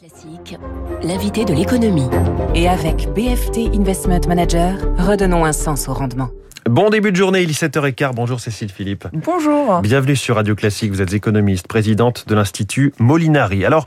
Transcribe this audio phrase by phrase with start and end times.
[0.00, 0.56] Classique,
[1.02, 2.08] l'invité de l'économie.
[2.54, 6.30] Et avec BFT Investment Manager, redonnons un sens au rendement.
[6.64, 8.14] Bon début de journée, il est 7h15.
[8.14, 9.08] Bonjour Cécile Philippe.
[9.12, 9.82] Bonjour.
[9.82, 10.90] Bienvenue sur Radio Classique.
[10.90, 13.66] Vous êtes économiste, présidente de l'Institut Molinari.
[13.66, 13.84] Alors,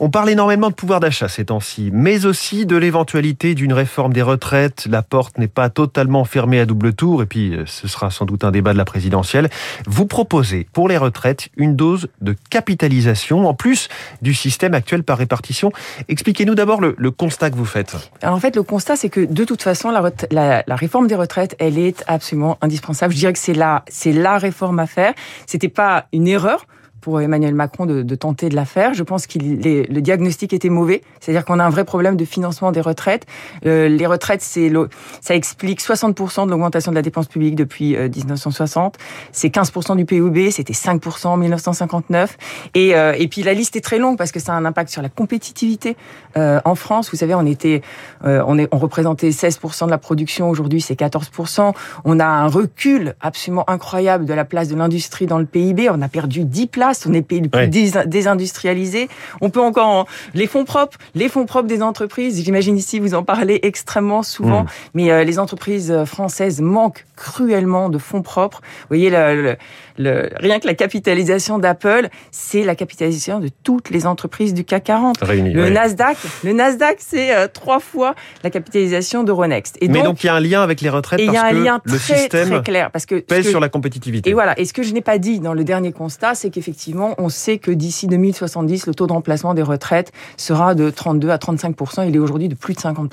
[0.00, 4.22] on parle énormément de pouvoir d'achat ces temps-ci, mais aussi de l'éventualité d'une réforme des
[4.22, 4.86] retraites.
[4.88, 8.24] La porte n'est pas totalement fermée à double tour, et puis euh, ce sera sans
[8.24, 9.48] doute un débat de la présidentielle.
[9.86, 13.88] Vous proposez pour les retraites une dose de capitalisation en plus
[14.22, 15.72] du système actuel par répartition.
[16.08, 17.96] Expliquez-nous d'abord le, constat que vous faites.
[18.22, 21.78] Alors en fait, le constat, c'est que de toute façon, la, réforme des retraites, elle
[21.78, 23.12] est absolument indispensable.
[23.12, 25.14] Je dirais que c'est la, la réforme à faire.
[25.46, 26.66] C'était pas une erreur
[27.00, 28.94] pour Emmanuel Macron de, de, tenter de la faire.
[28.94, 32.72] Je pense que le diagnostic était mauvais, c'est-à-dire qu'on a un vrai problème de financement
[32.72, 33.26] des retraites.
[33.66, 34.72] Euh, les retraites, c'est
[35.20, 38.96] ça explique 60% de l'augmentation de la dépense publique depuis euh, 1960.
[39.32, 42.36] C'est 15% du PIB, c'était 5% en 1959.
[42.74, 44.90] Et, euh, et puis la liste est très longue parce que ça a un impact
[44.90, 45.96] sur la compétitivité
[46.36, 47.10] euh, en France.
[47.10, 47.82] Vous savez, on était,
[48.24, 50.50] euh, on, est, on représentait 16% de la production.
[50.50, 51.72] Aujourd'hui, c'est 14%.
[52.04, 55.90] On a un recul absolument incroyable de la place de l'industrie dans le PIB.
[55.90, 58.06] On a perdu 10 places on est pays le plus ouais.
[58.06, 59.08] désindustrialisé.
[59.40, 60.06] On peut encore en...
[60.34, 62.42] les fonds propres, les fonds propres des entreprises.
[62.42, 64.68] J'imagine ici vous en parlez extrêmement souvent, mmh.
[64.94, 68.60] mais euh, les entreprises françaises manquent cruellement de fonds propres.
[68.82, 69.56] Vous voyez, le, le,
[69.98, 74.84] le rien que la capitalisation d'Apple, c'est la capitalisation de toutes les entreprises du CAC
[74.84, 75.16] 40.
[75.20, 75.70] Réunis, le ouais.
[75.70, 79.76] Nasdaq, le Nasdaq, c'est euh, trois fois la capitalisation d'Euronext.
[79.80, 81.42] Et mais donc, il y a un lien avec les retraites et parce il y
[81.42, 83.68] a un que lien le très, système très clair parce que pèse que, sur la
[83.68, 84.30] compétitivité.
[84.30, 84.58] Et voilà.
[84.58, 86.77] Et ce que je n'ai pas dit dans le dernier constat, c'est qu'effectivement,
[87.18, 91.36] on sait que d'ici 2070, le taux de remplacement des retraites sera de 32 à
[91.36, 93.10] 35% Il est aujourd'hui de plus de 50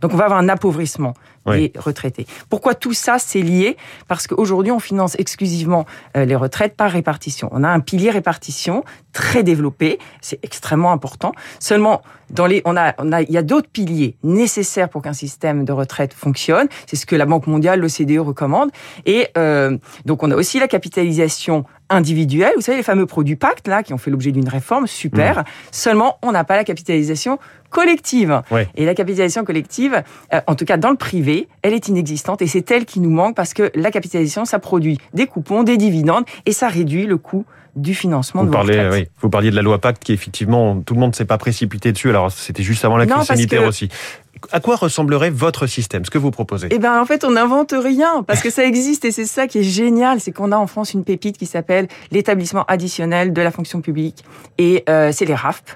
[0.00, 1.14] Donc, on va avoir un appauvrissement
[1.46, 1.70] oui.
[1.70, 2.26] des retraités.
[2.48, 3.76] Pourquoi tout ça c'est lié?
[4.06, 5.86] Parce qu'aujourd'hui, on finance exclusivement
[6.16, 7.48] euh, les retraites par répartition.
[7.52, 11.32] On a un pilier répartition très développé, c'est extrêmement important.
[11.58, 15.12] Seulement, dans les, on a, on a, il y a d'autres piliers nécessaires pour qu'un
[15.12, 16.68] système de retraite fonctionne.
[16.86, 18.70] C'est ce que la Banque mondiale, l'OCDE recommande.
[19.06, 22.52] Et euh, donc, on a aussi la capitalisation individuelle.
[22.56, 25.38] Vous savez, les fameux produits pacte là, qui ont fait l'objet d'une réforme, super.
[25.38, 25.44] Mmh.
[25.70, 27.38] Seulement, on n'a pas la capitalisation
[27.70, 28.42] collective.
[28.50, 28.68] Ouais.
[28.76, 32.46] Et la capitalisation collective, euh, en tout cas dans le privé, elle est inexistante et
[32.46, 36.24] c'est elle qui nous manque parce que la capitalisation, ça produit des coupons, des dividendes
[36.46, 37.44] et ça réduit le coût
[37.76, 40.94] du financement vous de parlez, oui, Vous parliez de la loi Pacte qui effectivement, tout
[40.94, 42.08] le monde ne s'est pas précipité dessus.
[42.08, 43.88] Alors c'était juste avant la crise sanitaire aussi.
[44.52, 47.74] À quoi ressemblerait votre système, ce que vous proposez Eh ben en fait, on n'invente
[47.76, 50.66] rien parce que ça existe et c'est ça qui est génial, c'est qu'on a en
[50.66, 54.24] France une pépite qui s'appelle l'établissement additionnel de la fonction publique
[54.58, 55.70] et euh, c'est les RAFP.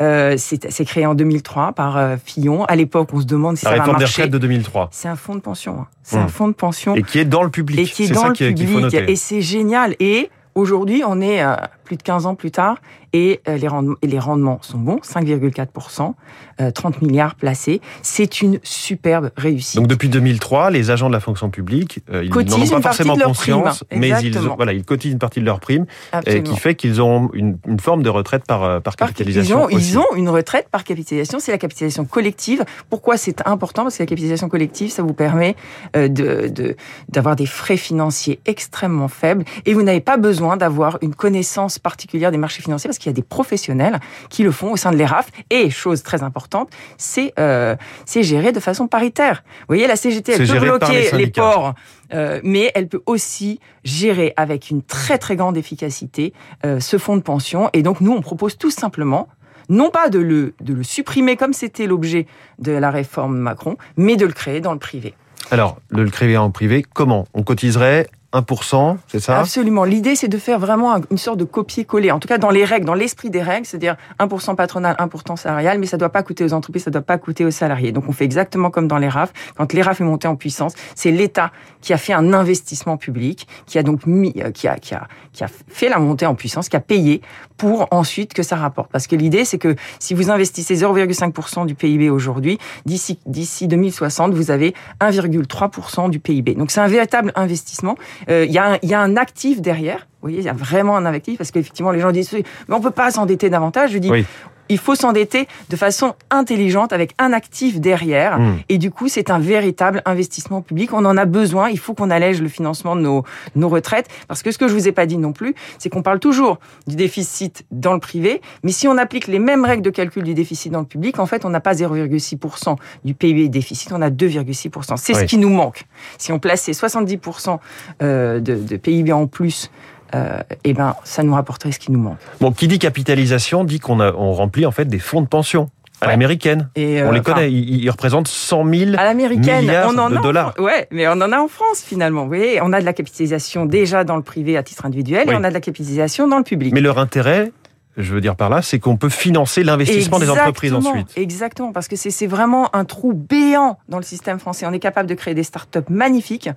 [0.00, 2.64] Euh, c'est créé en 2003 par euh, Fillon.
[2.66, 4.22] À l'époque, on se demande si la ça va réforme marcher.
[4.22, 4.88] des retraites de 2003.
[4.92, 5.78] C'est un fonds de pension.
[5.80, 5.86] Hein.
[6.04, 6.22] C'est Mmh.
[6.22, 6.94] un fonds de pension.
[6.94, 7.80] Et qui est dans le public.
[7.80, 8.68] Et qui est, c'est dans ça le public.
[8.68, 9.10] faut noter.
[9.10, 9.96] Et c'est génial.
[9.98, 11.56] Et aujourd'hui, on est euh,
[11.88, 12.76] plus de 15 ans plus tard
[13.14, 16.12] et euh, les, rendements, et les rendements sont bons, 5,4%,
[16.60, 17.80] euh, 30 milliards placés.
[18.02, 19.76] C'est une superbe réussite.
[19.80, 23.16] Donc depuis 2003, les agents de la fonction publique, euh, ils n'en ont pas forcément
[23.16, 24.56] conscience, mais ils, Exactement.
[24.56, 25.82] voilà, ils cotisent une partie de leur prime,
[26.14, 26.44] euh, Absolument.
[26.52, 29.70] qui fait qu'ils ont une, une forme de retraite par, euh, par Par- capitalisation.
[29.70, 32.62] Ils ont, ils ont une retraite par capitalisation, c'est la capitalisation collective.
[32.90, 33.84] Pourquoi c'est important?
[33.84, 35.56] Parce que la capitalisation collective, ça vous permet
[35.96, 36.76] euh, de-
[37.08, 42.30] d'avoir des frais financiers extrêmement faibles et vous n'avez pas besoin d'avoir une connaissance particulière
[42.30, 44.00] des marchés financiers parce qu'il y a des professionnels
[44.30, 45.30] qui le font au sein de l'ERAF.
[45.50, 47.76] Et chose très importante, c'est euh,
[48.14, 49.42] géré de façon paritaire.
[49.60, 51.74] Vous voyez, la CGT, elle peut les bloquer les, ports,
[52.12, 56.32] euh, mais elle peut aussi gérer avec une très très grande efficacité
[56.64, 57.70] euh, ce fonds de pension.
[57.72, 59.28] Et donc nous, on propose tout simplement
[59.68, 62.26] non pas de le, de le supprimer comme c'était l'objet
[62.58, 65.14] de la réforme Macron, mais de le créer dans le privé.
[65.50, 67.26] Alors, le, le créer en privé, comment?
[67.34, 69.40] On cotiserait 1%, c'est ça?
[69.40, 69.84] Absolument.
[69.84, 72.10] L'idée, c'est de faire vraiment un- une sorte de copier-coller.
[72.10, 75.78] En tout cas, dans les règles, dans l'esprit des règles, c'est-à-dire 1% patronal, 1% salarial,
[75.78, 77.90] mais ça ne doit pas coûter aux entreprises, ça ne doit pas coûter aux salariés.
[77.90, 79.32] Donc, on fait exactement comme dans les RAF.
[79.56, 83.48] Quand les RAF est monté en puissance, c'est l'État qui a fait un investissement public,
[83.64, 86.34] qui a donc mis, euh, qui a, qui a, qui a fait la montée en
[86.34, 87.22] puissance, qui a payé
[87.56, 88.90] pour ensuite que ça rapporte.
[88.92, 94.34] Parce que l'idée, c'est que si vous investissez 0,5% du PIB aujourd'hui, d'ici, d'ici 2060,
[94.34, 96.54] vous avez 1,3% du PIB.
[96.54, 97.96] Donc, c'est un véritable investissement.
[98.28, 99.98] Euh, Il y, a un- y a un actif derrière.
[100.20, 102.80] Vous voyez, il y a vraiment un actif parce qu'effectivement, les gens disent, mais on
[102.80, 103.92] peut pas s'endetter davantage.
[103.92, 104.24] Je dis, Oui.
[104.68, 108.38] Il faut s'endetter de façon intelligente avec un actif derrière.
[108.38, 108.58] Mmh.
[108.68, 110.92] Et du coup, c'est un véritable investissement public.
[110.92, 111.68] On en a besoin.
[111.70, 113.24] Il faut qu'on allège le financement de nos,
[113.56, 114.08] nos retraites.
[114.26, 116.58] Parce que ce que je vous ai pas dit non plus, c'est qu'on parle toujours
[116.86, 118.40] du déficit dans le privé.
[118.62, 121.26] Mais si on applique les mêmes règles de calcul du déficit dans le public, en
[121.26, 124.96] fait, on n'a pas 0,6% du PIB déficit, on a 2,6%.
[124.96, 125.84] C'est ce qui nous manque.
[126.18, 127.58] Si on plaçait 70%
[128.02, 129.70] euh, de, de PIB en plus
[130.14, 132.18] euh, eh ben, ça nous rapporterait ce qui nous manque.
[132.40, 135.70] Bon, qui dit capitalisation dit qu'on on remplit en fait des fonds de pension
[136.00, 136.68] à l'américaine.
[136.76, 140.54] Et on les connaît, ils, représentent 100 000 à milliards on en de dollars.
[140.58, 142.22] ouais, mais on en a en France finalement.
[142.22, 145.34] Vous voyez, on a de la capitalisation déjà dans le privé à titre individuel et
[145.34, 146.72] on a de la capitalisation dans le public.
[146.72, 147.52] Mais leur intérêt,
[147.96, 151.08] je veux dire par là, c'est qu'on peut financer l'investissement des entreprises ensuite.
[151.16, 154.66] Exactement, parce que c'est vraiment un trou béant dans le système français.
[154.66, 156.48] On est capable de créer des startups magnifiques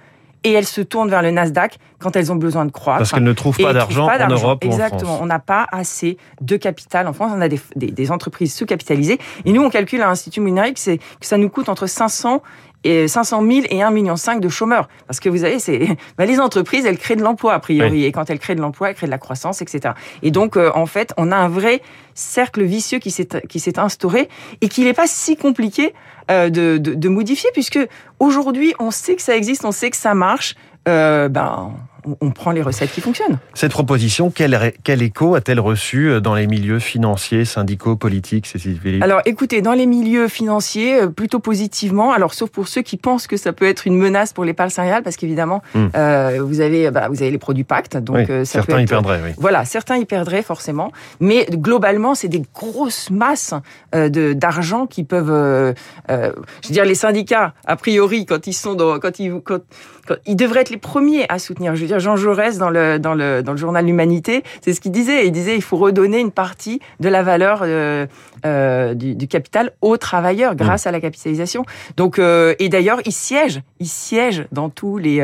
[0.44, 3.00] et elles se tournent vers le Nasdaq quand elles ont besoin de croître.
[3.00, 5.00] Parce qu'elles ne trouvent pas d'argent en Europe Exactement.
[5.00, 5.20] ou en France.
[5.22, 7.32] On n'a pas assez de capital en France.
[7.36, 9.20] On a des, des, entreprises sous-capitalisées.
[9.46, 12.42] Et nous, on calcule à l'Institut Munaric que ça nous coûte entre 500
[12.84, 14.88] et 500 000 et 1,5 million de chômeurs.
[15.08, 18.12] Parce que vous savez, c'est bah, les entreprises, elles créent de l'emploi a priori, et
[18.12, 19.94] quand elles créent de l'emploi, elles créent de la croissance, etc.
[20.24, 21.82] Et donc, euh, en fait, on a un vrai
[22.14, 24.28] cercle vicieux qui s'est qui s'est instauré
[24.60, 25.94] et qui n'est pas si compliqué
[26.30, 27.80] euh, de, de, de, modifier, puisque
[28.20, 30.56] aujourd'hui, on sait que ça existe, on sait que ça marche.
[30.88, 31.74] Euh, ben,
[32.20, 33.38] on prend les recettes qui fonctionnent.
[33.54, 38.80] Cette proposition, quel, quel écho a-t-elle reçu euh, dans les milieux financiers, syndicaux, politiques, Cécile
[38.82, 42.98] Philippe Alors écoutez, dans les milieux financiers, euh, plutôt positivement, alors sauf pour ceux qui
[42.98, 45.88] pensent que ça peut être une menace pour l'épargne salariale, parce qu'évidemment, hmm.
[45.96, 49.22] euh, vous, avez, bah, vous avez les produits pacte, donc ça certains y perdraient.
[49.24, 49.32] Oui.
[49.38, 53.54] Voilà, certains y perdraient forcément, mais globalement, c'est des grosses masses
[53.94, 55.76] de d'argent qui peuvent,
[56.10, 56.14] je
[56.68, 59.60] veux dire, les syndicats, a priori, quand ils sont dans, quand ils, quand,
[60.26, 61.76] ils devraient être les premiers à soutenir.
[61.76, 64.82] Je veux dire, Jean Jaurès dans le dans le dans le journal L'Humanité, c'est ce
[64.82, 65.28] qu'il disait.
[65.28, 68.06] Il disait il faut redonner une partie de la valeur euh,
[68.46, 70.90] euh, du, du, capital aux travailleurs grâce mmh.
[70.90, 71.66] à la capitalisation.
[71.98, 75.22] Donc euh, et d'ailleurs il siège, il siège dans tous les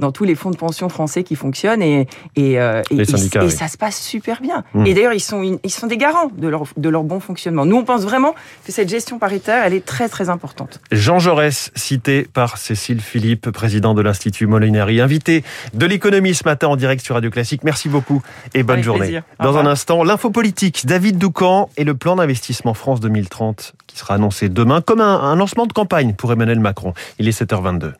[0.00, 2.06] dans tous les fonds de pension français qui fonctionnent et
[2.36, 4.64] et, et, ça se passe super bien.
[4.74, 4.86] Mmh.
[4.86, 7.64] Et d'ailleurs ils sont ils sont des garants de leur de leur bon fonctionnement.
[7.64, 8.34] Nous on pense vraiment
[8.64, 10.80] que cette gestion paritaire elle est très très importante.
[10.92, 15.44] Jean Jaurès cité par Cécile Philippe, président de l'Institut Molinari, invité
[15.74, 17.62] de l'économie ce matin en direct sur Radio Classique.
[17.62, 18.22] Merci beaucoup
[18.54, 19.20] et bonne journée.
[19.40, 24.14] Dans un instant, l'info politique, David Doucan et le plan d'investissement France 2030 qui sera
[24.14, 26.94] annoncé demain comme un, un lancement de campagne pour Emmanuel Macron.
[27.18, 27.92] Il est 7h22.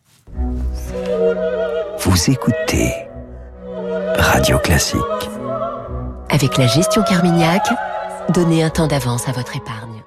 [2.00, 2.92] Vous écoutez
[4.16, 5.00] Radio Classique.
[6.30, 7.62] Avec la gestion Carmignac,
[8.32, 9.97] donnez un temps d'avance à votre épargne.